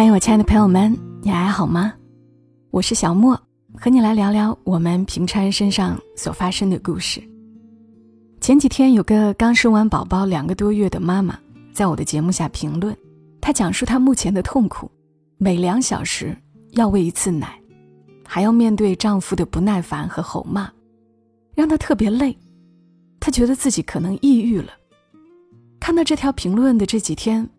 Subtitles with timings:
[0.00, 1.92] 嗨，我亲爱的朋友们，你还好吗？
[2.70, 3.36] 我是小莫，
[3.74, 7.20] 和你来聊聊我们平常人身上所发生的故事。
[8.40, 11.36] 前几天有个刚生完宝宝两个多月的妈妈，
[11.72, 12.96] 在我的节目下评论，
[13.40, 14.88] 她讲述她目前的痛苦：
[15.36, 16.32] 每两小时
[16.74, 17.60] 要喂一次奶，
[18.24, 20.70] 还要面对丈夫的不耐烦和吼骂，
[21.56, 22.38] 让她特别累。
[23.18, 24.70] 她觉得自己可能抑郁了。
[25.80, 27.50] 看到这条评论的这几天。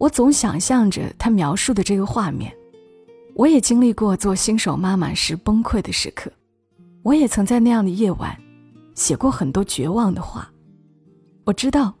[0.00, 2.50] 我总想象着他描述的这个画面，
[3.34, 6.32] 我也经历过做新手妈妈时崩溃的时刻，
[7.02, 8.34] 我也曾在那样的夜晚，
[8.94, 10.50] 写过很多绝望的话。
[11.44, 11.92] 我知道，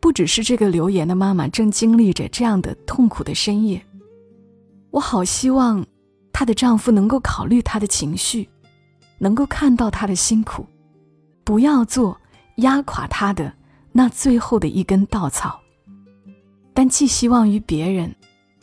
[0.00, 3.82] 不只是这个留言的妈妈正经历着这样的痛苦的深夜。
[4.90, 5.82] 我好希望，
[6.34, 8.46] 她的丈夫能够考虑她的情绪，
[9.16, 10.66] 能够看到她的辛苦，
[11.42, 12.20] 不要做
[12.56, 13.54] 压垮她的
[13.92, 15.58] 那最后的一根稻草。
[16.80, 18.10] 但寄希望于别人，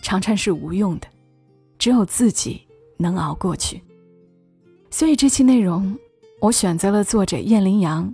[0.01, 1.07] 常常是无用的，
[1.77, 2.59] 只有自己
[2.97, 3.79] 能熬过去。
[4.89, 5.95] 所以这期内容，
[6.41, 8.11] 我选择了作者燕羚羊，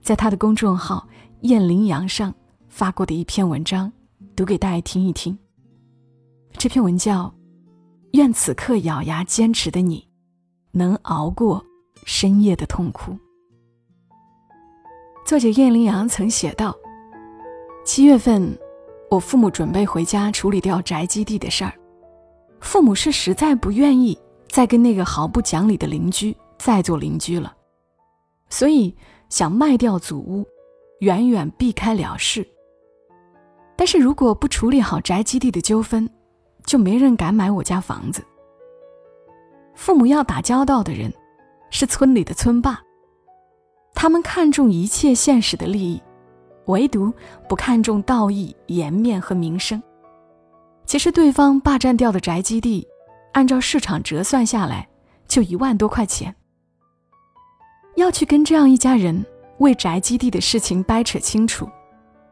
[0.00, 1.06] 在他的公众号
[1.44, 2.34] “燕羚羊”上
[2.70, 3.92] 发过的一篇文章，
[4.34, 5.38] 读给大家听一听。
[6.52, 7.24] 这篇文叫
[8.12, 10.08] 《愿此刻咬牙坚持的你，
[10.70, 11.62] 能熬过
[12.06, 13.12] 深夜的痛苦》。
[15.26, 16.74] 作者燕羚羊曾写道
[17.84, 18.50] ：“七月份。”
[19.12, 21.74] 我父母准备回家处理掉宅基地的事儿，
[22.60, 24.18] 父母是实在不愿意
[24.48, 27.54] 再跟那个毫不讲理的邻居再做邻居了，
[28.48, 28.96] 所以
[29.28, 30.46] 想卖掉祖屋，
[31.00, 32.46] 远远避开了事。
[33.76, 36.08] 但是如果不处理好宅基地的纠纷，
[36.64, 38.24] 就没人敢买我家房子。
[39.74, 41.12] 父母要打交道的人，
[41.68, 42.80] 是村里的村霸，
[43.94, 46.00] 他们看重一切现实的利益。
[46.72, 47.12] 唯独
[47.48, 49.80] 不看重道义、颜面和名声。
[50.84, 52.86] 其实，对方霸占掉的宅基地，
[53.32, 54.88] 按照市场折算下来，
[55.28, 56.34] 就一万多块钱。
[57.94, 59.24] 要去跟这样一家人
[59.58, 61.68] 为宅基地的事情掰扯清楚，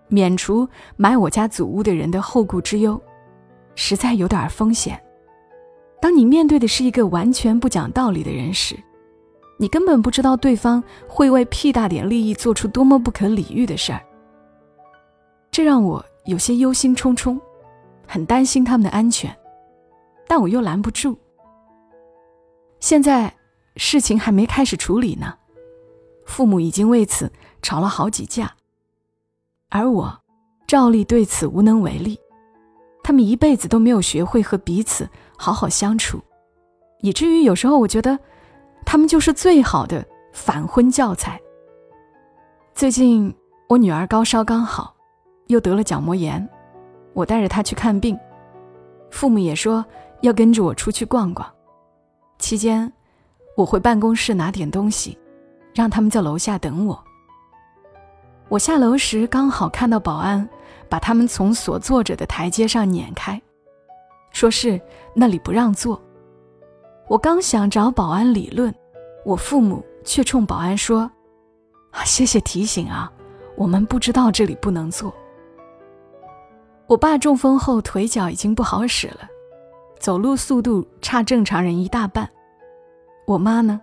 [0.09, 3.01] 免除买我家祖屋的人的后顾之忧，
[3.75, 5.01] 实在有点风险。
[6.01, 8.75] 当你面对的是一个完全不讲道理的人时，
[9.59, 14.01] 你根本不知道对方会为屁大点利益做出多么不可理喻的事儿。
[15.60, 17.38] 这让我有些忧心忡忡，
[18.09, 19.37] 很担心他们的安全，
[20.26, 21.19] 但我又拦不住。
[22.78, 23.34] 现在
[23.76, 25.34] 事情还没开始处理呢，
[26.25, 28.54] 父母已经为此吵了好几架，
[29.69, 30.22] 而我
[30.66, 32.19] 照例对此无能为力。
[33.03, 35.06] 他们一辈子都没有学会和彼此
[35.37, 36.22] 好好相处，
[37.00, 38.19] 以至于有时候我觉得
[38.87, 41.38] 他们就是最好的反婚教材。
[42.72, 43.37] 最近
[43.69, 44.97] 我女儿高烧刚好。
[45.50, 46.49] 又得了角膜炎，
[47.12, 48.16] 我带着他去看病，
[49.11, 49.84] 父母也说
[50.21, 51.47] 要跟着我出去逛逛。
[52.38, 52.91] 期间，
[53.56, 55.19] 我回办公室拿点东西，
[55.75, 57.05] 让他们在楼下等我。
[58.49, 60.49] 我下楼时刚好看到保安
[60.89, 63.41] 把他们从所坐着的台阶上撵开，
[64.31, 64.81] 说是
[65.15, 66.00] 那里不让坐。
[67.09, 68.72] 我刚想找保安理论，
[69.25, 71.10] 我父母却冲保安说
[71.91, 73.12] ：“啊，谢谢提醒啊，
[73.56, 75.12] 我们不知道这里不能坐。”
[76.91, 79.28] 我爸中风后腿脚已经不好使了，
[80.01, 82.28] 走路速度差正常人一大半。
[83.28, 83.81] 我妈呢，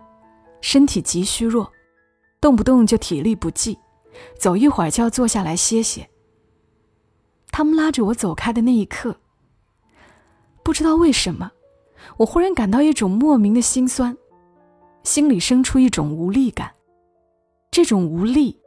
[0.60, 1.72] 身体极虚弱，
[2.38, 3.78] 动不动就体力不济，
[4.38, 6.06] 走一会儿就要坐下来歇歇。
[7.50, 9.16] 他们拉着我走开的那一刻，
[10.62, 11.50] 不知道为什么，
[12.18, 14.14] 我忽然感到一种莫名的心酸，
[15.02, 16.70] 心里生出一种无力感。
[17.70, 18.60] 这种无力，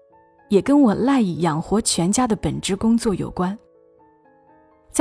[0.50, 3.56] 也跟我赖以养活全家的本职工作有关。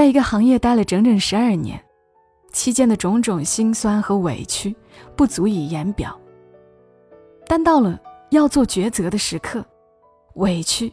[0.01, 1.79] 在一个行业待了整整十二年，
[2.55, 4.75] 期间的种种辛酸和委屈
[5.15, 6.19] 不足以言表。
[7.47, 8.01] 但到了
[8.31, 9.63] 要做抉择的时刻，
[10.37, 10.91] 委屈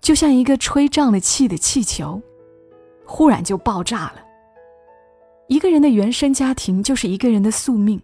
[0.00, 2.18] 就像一个吹胀了气的气球，
[3.04, 4.24] 忽然就爆炸了。
[5.48, 8.00] 一个人的原生家庭就是一个人的宿命。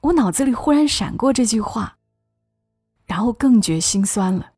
[0.00, 1.98] 我脑子里忽然闪过这句话，
[3.04, 4.52] 然后更觉心酸了。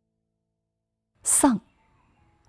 [1.24, 1.60] 丧，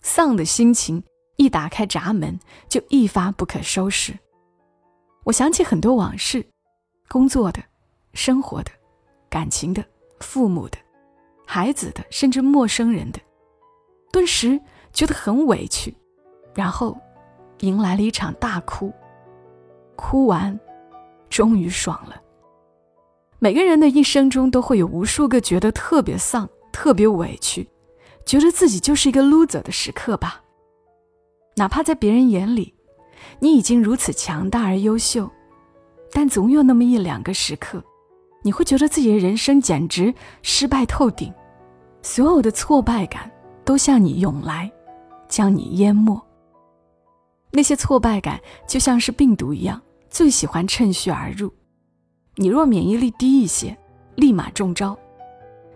[0.02, 1.04] 丧的心情。
[1.36, 2.40] 一打开闸门，
[2.70, 4.18] 就一发不可收拾。
[5.24, 6.46] 我想起很多往事，
[7.08, 7.62] 工作的、
[8.14, 8.72] 生活的、
[9.30, 9.84] 感情的、
[10.20, 10.78] 父母的、
[11.46, 13.20] 孩子的，甚至陌生人的，
[14.12, 14.60] 顿时
[14.92, 15.96] 觉得很委屈，
[16.54, 16.98] 然后
[17.60, 18.94] 迎来了一场大哭。
[19.96, 20.60] 哭完，
[21.30, 22.22] 终于爽了。
[23.40, 27.70] 每个人的一生中都会有无数个觉得特别丧、特别委屈，
[28.26, 30.43] 觉得自己就是一个 loser 的时刻吧。
[31.56, 32.74] 哪怕在别人眼里，
[33.40, 35.30] 你已经如此强大而优秀，
[36.12, 37.84] 但总有那么一两个时刻，
[38.42, 41.34] 你会觉得自己的人生简直失败透顶，
[42.02, 43.32] 所有的挫败感
[43.64, 44.72] 都向你涌来，
[45.28, 46.20] 将你淹没。
[47.52, 49.80] 那些挫败感就像是病毒一样，
[50.10, 51.54] 最喜欢趁虚而入。
[52.36, 53.78] 你若免疫力低一些，
[54.16, 54.98] 立马中招。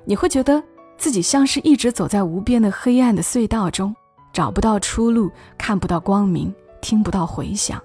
[0.05, 0.63] 你会觉得
[0.97, 3.95] 自己像是一直走在无边的黑暗的隧道中，
[4.37, 7.81] 找不到出路，看不到光明，听不到回响。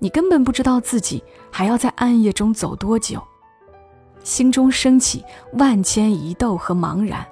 [0.00, 1.22] 你根本不知道自己
[1.52, 3.22] 还要在暗夜中走多久，
[4.24, 7.24] 心中升起万千疑窦和茫然。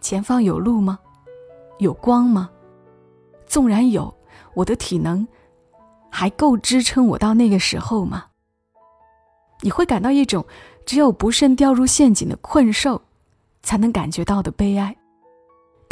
[0.00, 1.00] 前方有路吗？
[1.80, 2.48] 有光吗？
[3.44, 4.16] 纵然有，
[4.54, 5.26] 我的体能
[6.12, 8.26] 还够支撑我到那个时候吗？
[9.62, 10.46] 你会感到一种
[10.86, 13.02] 只有不慎掉入陷阱的困兽
[13.64, 14.96] 才能感觉到的悲哀，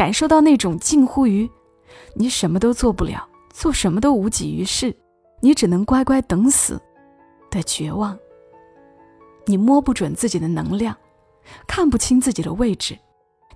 [0.00, 1.46] 感受到那种近乎于
[2.14, 4.96] 你什么都做不了，做什么都无济于事，
[5.42, 6.80] 你只能乖乖等死
[7.50, 8.18] 的绝望。
[9.44, 10.96] 你摸不准自己的能量，
[11.68, 12.98] 看不清自己的位置，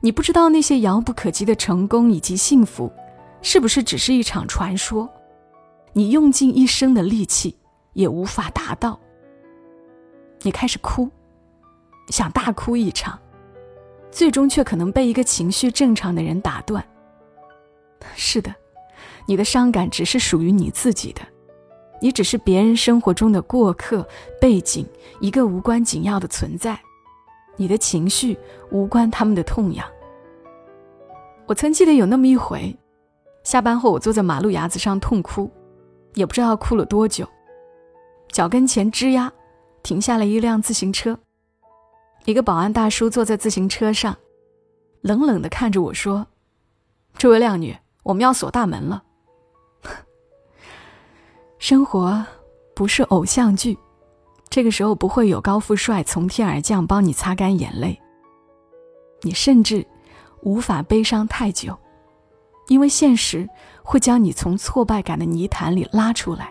[0.00, 2.92] 你不知道那些遥不可及的成功以及幸福。
[3.40, 5.08] 是不是只是一场传说？
[5.94, 7.56] 你用尽一生的力气
[7.94, 9.00] 也无法达到。
[10.42, 11.08] 你开始哭，
[12.10, 13.18] 想大哭一场，
[14.14, 16.82] 最终却可能被一个情绪正常的人打断。
[18.14, 18.54] 是的，
[19.26, 21.20] 你的伤感只是属于你自己的，
[22.00, 24.06] 你只是别人生活中的过客、
[24.40, 24.86] 背景，
[25.18, 26.78] 一个无关紧要的存在。
[27.56, 28.38] 你的情绪
[28.70, 29.84] 无关他们的痛痒。
[31.46, 32.74] 我曾记得有那么一回。
[33.42, 35.50] 下班后，我坐在马路牙子上痛哭，
[36.14, 37.28] 也不知道哭了多久。
[38.28, 39.32] 脚跟前吱呀，
[39.82, 41.18] 停下了一辆自行车。
[42.24, 44.16] 一个保安大叔坐在自行车上，
[45.02, 46.26] 冷冷地看着我说
[47.18, 49.02] ：“这位靓女，我们要锁大门了。”
[51.58, 52.24] 生活
[52.74, 53.78] 不是偶像剧，
[54.48, 58.00] 这个时候不会有高富帅从天而降帮你擦干眼泪。
[59.22, 59.86] 你甚至
[60.42, 61.76] 无法悲伤太久。
[62.68, 63.46] 因为现实
[63.82, 66.50] 会将你从挫败感的泥潭里拉出来。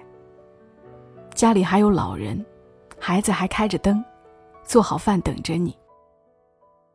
[1.33, 2.45] 家里还有老人，
[2.99, 4.05] 孩子还开着灯，
[4.65, 5.77] 做好饭等着你。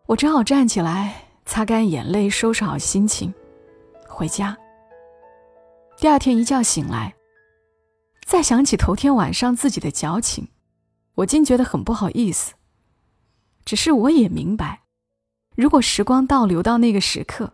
[0.06, 3.32] 我只好站起来，擦干眼泪，收拾好心情，
[4.06, 4.56] 回家。
[5.99, 7.15] 第二天一觉醒来，
[8.25, 10.49] 再想起头天晚上自己的矫情，
[11.17, 12.55] 我竟觉得很不好意思。
[13.65, 14.82] 只是我也明白，
[15.55, 17.53] 如果时光倒流到那个时刻。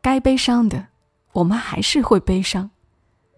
[0.00, 0.88] 该悲伤的，
[1.32, 2.70] 我们还是会悲伤；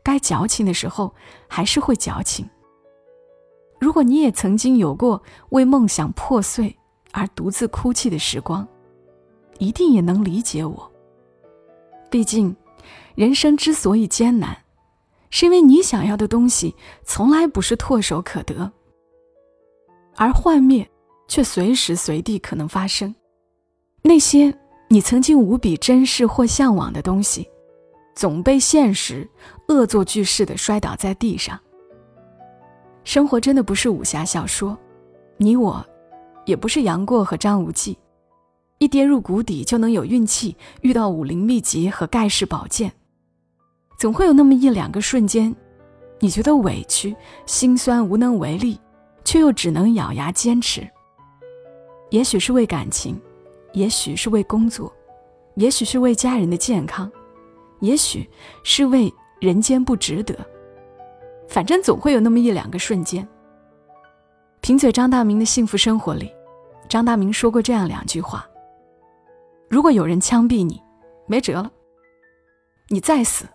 [0.02, 1.14] 该矫情的时候，
[1.49, 2.49] 还是会矫情。
[3.81, 6.77] 如果你也曾经有过为梦想破碎
[7.11, 8.67] 而独自哭泣的时光，
[9.59, 10.93] 一定也能理解我。
[12.11, 12.55] 毕竟，
[13.15, 14.56] 人生之所以艰难，
[15.31, 18.71] 是因为你想要的东西从来不是唾手可得，
[20.15, 20.88] 而幻灭
[21.26, 23.15] 却随时随地可能发生。
[24.03, 24.56] 那些。
[24.93, 27.49] 你曾经无比珍视或向往的东西，
[28.17, 29.31] 总被现实
[29.69, 31.56] 恶作剧似的摔倒在地上。
[33.05, 34.76] 生活真的不是武侠小说，
[35.37, 35.85] 你我，
[36.44, 37.99] 也不是杨过和张无忌，
[38.79, 42.93] 一跌入谷底就能有运气遇到武林秘籍和盖世宝剑。
[43.99, 45.55] 总会有那么一两个瞬间，
[46.19, 47.14] 你觉得委屈、
[47.47, 48.78] 心酸、无能为力，
[49.25, 50.88] 却又只能咬牙坚持。
[52.11, 53.21] 也许是为感情。
[53.73, 54.92] 也许是为工作，
[55.54, 57.09] 也许是为家人的健康，
[57.78, 58.28] 也许
[58.64, 60.35] 是为人间不值得。
[61.50, 63.26] 反正总会有那么一两个瞬间。
[64.61, 66.33] 贫嘴张大明的幸福生活里，
[66.88, 68.49] 张大明说过这样两句话：
[69.69, 70.80] 如果有人枪毙你，
[71.26, 71.69] 没辙了；
[72.88, 73.47] 你再死，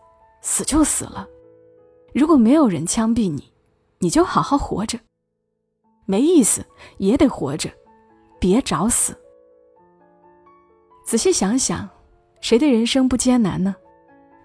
[0.41, 1.25] 死就死了；
[2.13, 3.53] 如果没有人枪毙你，
[3.99, 4.99] 你就好好活着，
[6.05, 6.65] 没意思
[6.97, 7.69] 也得活着，
[8.41, 9.15] 别找死。
[11.05, 11.87] 仔细想想，
[12.41, 13.73] 谁的人生不艰难呢？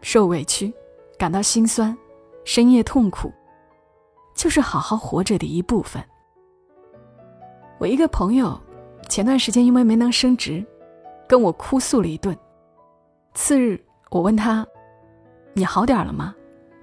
[0.02, 0.72] 受委屈，
[1.18, 1.96] 感到心酸，
[2.44, 3.32] 深夜痛苦，
[4.40, 6.02] 就是好好活着的一部分。
[7.78, 8.58] 我一个朋友，
[9.06, 10.64] 前段时间因为没能升职，
[11.28, 12.34] 跟我哭诉了一顿。
[13.34, 13.78] 次日，
[14.08, 14.66] 我问他
[15.52, 16.34] ：“你好点了吗？”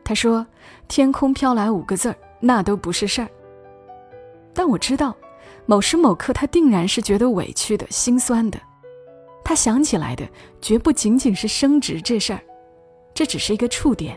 [0.05, 0.45] 他说
[0.87, 3.29] ：“天空飘来五个字儿，那都不是事儿。”
[4.53, 5.17] 但我知道，
[5.65, 8.59] 某时某刻，他定然是觉得委屈的心酸的。
[9.43, 10.29] 他想起来的
[10.61, 12.39] 绝不仅仅是升职这事儿，
[13.15, 14.15] 这只是一个触点。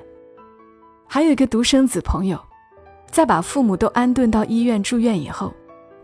[1.09, 2.39] 还有一个独生子朋友，
[3.11, 5.53] 在把父母都安顿到医院住院以后，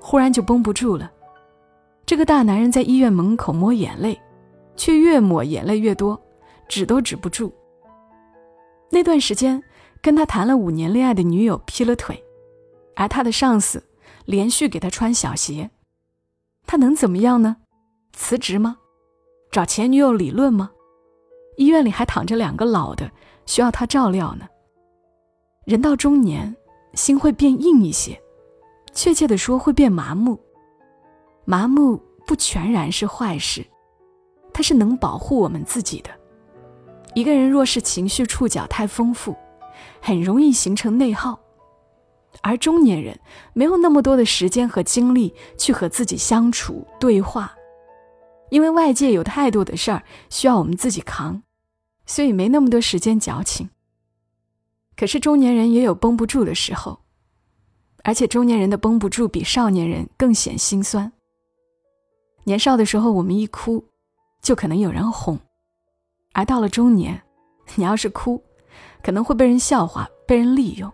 [0.01, 1.11] 忽然就绷不住了。
[2.05, 4.21] 这个大男人在医院门口抹眼泪，
[4.77, 6.21] 却越抹眼泪越多，
[6.69, 7.53] 止都止不住。
[8.91, 9.63] 那段时间，
[10.01, 12.23] 跟他谈了五年恋爱的女友劈了腿，
[12.95, 13.83] 而他的上司
[14.25, 15.71] 连续给他穿小鞋，
[16.67, 17.57] 他能怎么样呢？
[18.13, 18.79] 辞职吗？
[19.51, 20.71] 找前女友理论吗？
[21.57, 23.11] 医院里还躺着两个老的，
[23.47, 24.47] 需要他照料呢。
[25.65, 26.55] 人到中年，
[26.97, 28.21] 心会变硬一些，
[28.93, 30.41] 确切的说，会变麻木。
[31.45, 33.65] 麻木不全然是坏事，
[34.53, 36.11] 它是能保护我们自己的。
[37.15, 39.37] 一个人若是情绪触角太丰富，
[40.01, 41.39] 很容易形成内耗。
[42.43, 43.19] 而中年人
[43.55, 47.55] 没有那么多的时间和精力去和自己相处对话，
[48.51, 51.43] 因为外界有太多的事儿需要我们自己扛。
[52.05, 53.69] 所以没那么多时间矫情。
[54.97, 57.01] 可是中年人也有绷不住的时候，
[58.03, 61.13] 而且中年人的绷不住比少年人更显心酸。
[62.45, 63.85] 年少的时候，我们一哭，
[64.41, 65.37] 就可能有人哄；
[66.33, 67.23] 而到了中年，
[67.75, 68.43] 你要是哭，
[69.03, 70.91] 可能会被人笑话、被人利用。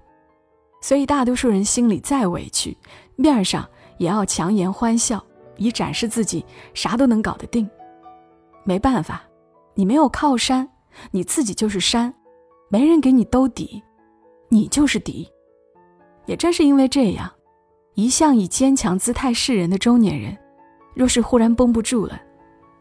[0.80, 2.76] 所以大多数人心里再委屈，
[3.14, 3.68] 面上
[3.98, 5.24] 也要强颜欢笑，
[5.58, 6.44] 以展示自己
[6.74, 7.70] 啥都能搞得定。
[8.64, 9.22] 没办法，
[9.74, 10.68] 你没有靠山。
[11.10, 12.12] 你自己就是山，
[12.68, 13.82] 没人给你兜底，
[14.52, 15.26] 你就是敌。
[16.26, 17.32] 也正是因为这样，
[17.94, 20.36] 一向以坚强姿态示人的中年人，
[20.94, 22.20] 若是忽然绷不住了，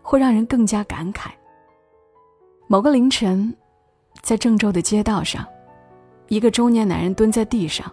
[0.02, 1.30] 会让人更加感慨。
[2.68, 3.56] 某个凌晨，
[4.22, 5.48] 在郑州的街道上，
[6.28, 7.90] 一个中年男人蹲在地上，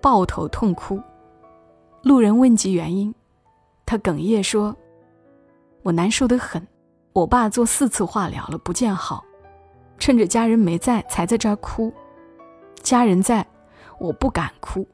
[0.00, 1.02] 抱头痛哭。
[2.02, 3.12] 路人问及原因，
[3.84, 4.74] 他哽咽说
[5.82, 6.64] ：“我难受的很，
[7.12, 9.24] 我爸做四次化疗了，不见好。”
[9.98, 11.92] 趁着家人没在，才在这儿哭。
[12.82, 13.46] 家人在，
[13.98, 14.86] 我不敢哭。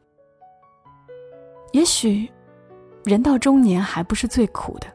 [1.72, 2.30] 也许，
[3.04, 4.86] 人到中年还不是最苦的，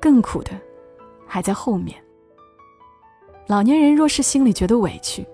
[0.00, 0.50] 更苦的
[1.26, 2.02] 还在后面。
[3.46, 5.26] 老年人若是心里觉得委屈，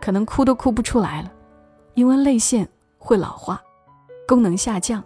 [0.00, 1.32] 可能哭都哭不出来了，
[1.94, 3.62] 因为泪腺会老化，
[4.28, 5.02] 功能下降。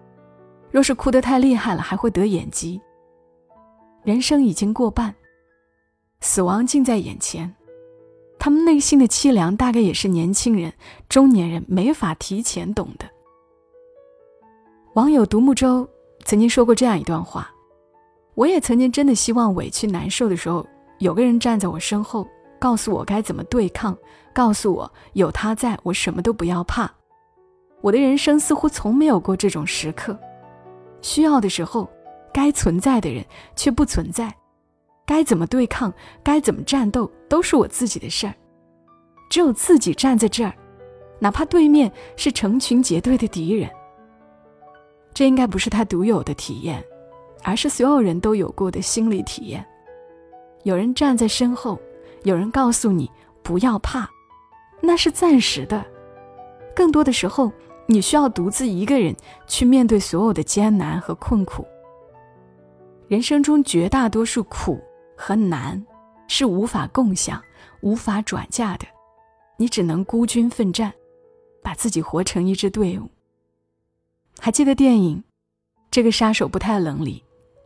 [0.70, 2.80] 若是哭得太厉害了，还会得眼疾。
[4.02, 5.14] 人生已经过半，
[6.20, 7.55] 死亡近在眼前。
[8.38, 10.73] 他们内心的凄凉，大概也是年轻人、
[11.09, 13.07] 中年人没法提前懂的。
[14.95, 15.88] 网友独木舟
[16.25, 17.50] 曾经说过这样一段话
[18.35, 20.66] ：“我也曾经真的希望委屈难受的时候，
[20.99, 22.26] 有个人站在我身后，
[22.59, 23.97] 告诉我该怎么对抗，
[24.33, 26.90] 告诉我有他在，我什么都不要怕。
[27.83, 30.19] 我的人生似乎从没有过这种时刻，
[31.02, 31.88] 需要的时候，
[32.33, 33.25] 该存在的人
[33.55, 34.35] 却不存在。”
[35.06, 38.34] 该怎么对抗，该怎么战斗，都是我自己的事儿。
[39.30, 40.52] 只有自己站在这儿，
[41.20, 43.70] 哪怕对面是成群结队的敌人。
[45.14, 46.84] 这应该不是他独有的体验，
[47.42, 49.64] 而是所有人都有过的心理体验。
[50.64, 51.78] 有人站在身后，
[52.25, 53.08] 有人告诉你
[53.42, 54.10] 不要怕，
[54.80, 55.84] 那是暂时的。
[56.75, 57.52] 更多的时候，
[57.86, 59.14] 你需要独自一个人
[59.46, 61.64] 去面对所有的艰难和困苦。
[63.08, 64.78] 人生中绝大多数苦。
[65.16, 65.85] 和难
[66.28, 67.42] 是无法共享、
[67.80, 68.87] 无法转嫁的，
[69.56, 70.92] 你只能孤军奋战，
[71.62, 73.08] 把自己活成一支队伍。
[74.38, 75.18] 还记得电影
[75.90, 77.25] 《这个杀手不太冷》里，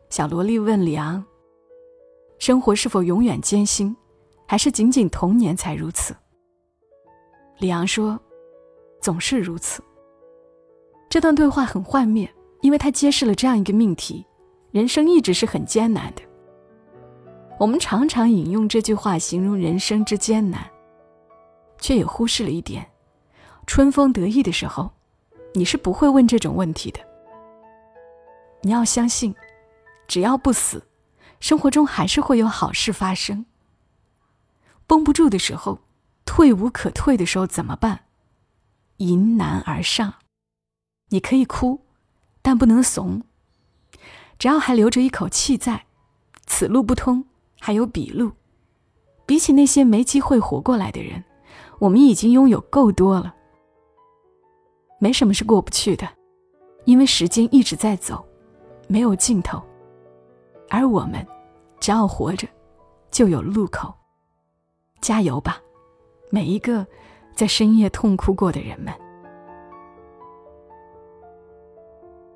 [0.09, 1.25] 小萝莉问李昂
[2.38, 3.95] ：“生活是否永远艰辛，
[4.47, 6.14] 还是仅仅童年才如此？”
[7.59, 8.19] 李昂说
[9.02, 9.83] ：“总是如此。”
[11.11, 14.25] 这段对话很幻灭，因为它揭示了这样一个命题：
[14.71, 16.23] 人生一直是很艰难的。
[17.61, 20.71] 我们常常引用这句话形容人生之艰难，
[21.79, 22.90] 却也忽视了一点：
[23.67, 24.90] 春风得意的时候，
[25.52, 27.00] 你是不会问这种问题的。
[28.62, 29.35] 你要相信，
[30.09, 30.87] 只要不死，
[31.38, 33.45] 生活中还是会有好事发生。
[34.87, 35.81] 绷不住的时候，
[36.25, 38.07] 退无可退的时候怎么办？
[38.97, 40.14] 迎难而上。
[41.11, 41.85] 你可以哭，
[42.40, 43.23] 但不能怂。
[44.38, 45.85] 只要还留着一口气在，
[46.47, 47.26] 此路不通。
[47.61, 48.33] 还有笔录，
[49.26, 51.23] 比起那些没机会活过来的人，
[51.79, 53.35] 我们已经拥有够多了。
[54.99, 56.09] 没什么是过不去的，
[56.87, 58.25] 因为时间一直在走，
[58.88, 59.62] 没有尽头。
[60.71, 61.25] 而我们，
[61.79, 62.49] 只要活着，
[63.11, 63.93] 就有路口。
[65.00, 65.61] 加油吧，
[66.31, 66.87] 每一个
[67.35, 68.93] 在深夜痛哭过的人们。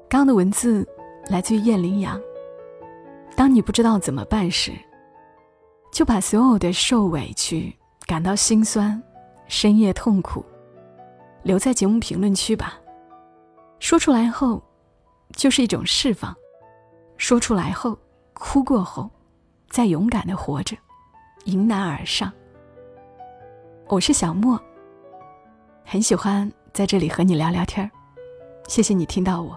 [0.09, 0.87] 刚的文字
[1.29, 2.21] 来自于燕羚羊。
[3.35, 4.73] 当你不知道怎么办时。
[5.95, 7.73] 就把所有的受委屈、
[8.05, 9.01] 感到心酸、
[9.47, 10.45] 深夜痛苦，
[11.45, 12.77] 留在节目评论区吧。
[13.79, 14.61] 说出来后，
[15.37, 16.35] 就是一种释放；
[17.17, 17.97] 说出来后，
[18.33, 19.09] 哭过后，
[19.71, 20.77] 再勇敢的活着，
[21.45, 22.33] 迎难而上。
[23.87, 24.61] 我是小莫，
[25.85, 27.89] 很喜欢在这里和你聊聊天。
[28.67, 29.57] 谢谢你听到我，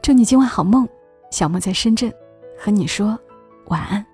[0.00, 0.88] 祝你今晚好梦。
[1.32, 2.14] 小莫在深圳，
[2.56, 3.18] 和你说
[3.66, 4.13] 晚安。